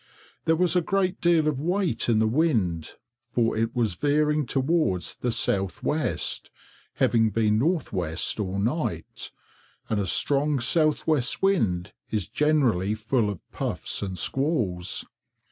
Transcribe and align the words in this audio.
There 0.45 0.55
was 0.55 0.75
a 0.75 0.81
great 0.81 1.21
deal 1.21 1.47
of 1.47 1.59
weight 1.61 2.09
in 2.09 2.17
the 2.17 2.25
wind, 2.27 2.93
for 3.33 3.55
it 3.55 3.75
was 3.75 3.93
veering 3.93 4.47
towards 4.47 5.15
the 5.21 5.31
south 5.31 5.83
west, 5.83 6.49
having 6.95 7.29
been 7.29 7.59
north 7.59 7.93
west 7.93 8.39
all 8.39 8.57
night, 8.57 9.31
and 9.91 9.99
a 9.99 10.07
strong 10.07 10.59
south 10.59 11.05
west 11.05 11.43
wind 11.43 11.93
is 12.09 12.27
generally 12.27 12.95
full 12.95 13.29
of 13.29 13.47
puffs 13.51 14.01
and 14.01 14.17
squalls. 14.17 15.05